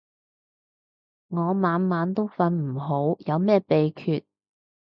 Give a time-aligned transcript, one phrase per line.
[1.27, 4.23] 我晚晚都瞓唔好，有咩秘訣